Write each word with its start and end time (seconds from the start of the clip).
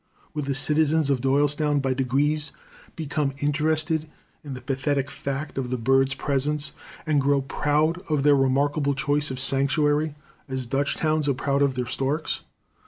Would 0.33 0.45
the 0.45 0.55
citizens 0.55 1.11
of 1.11 1.21
Doylestown, 1.21 1.79
by 1.79 1.93
degrees, 1.93 2.51
become 2.95 3.35
interested 3.37 4.09
in 4.43 4.55
the 4.55 4.61
pathetic 4.61 5.11
fact 5.11 5.59
of 5.59 5.69
the 5.69 5.77
birds' 5.77 6.15
presence, 6.15 6.71
and 7.05 7.21
grow 7.21 7.43
proud 7.43 7.99
of 8.09 8.23
their 8.23 8.35
remarkable 8.35 8.95
choice 8.95 9.29
of 9.29 9.39
sanctuary, 9.39 10.15
as 10.49 10.65
Dutch 10.65 10.95
towns 10.97 11.29
are 11.29 11.35
proud 11.35 11.61
of 11.61 11.75
their 11.75 11.85
storks? 11.85 12.39